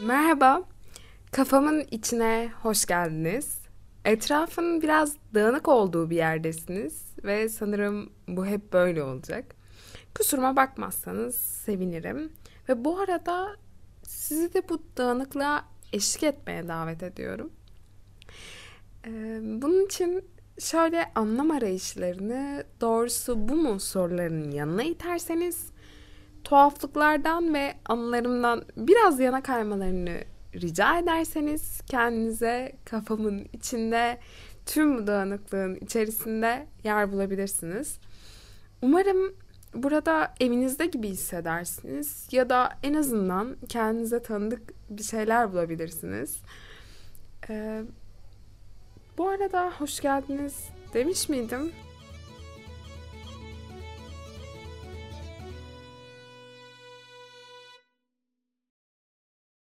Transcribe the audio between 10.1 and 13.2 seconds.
Kusuruma bakmazsanız sevinirim. Ve bu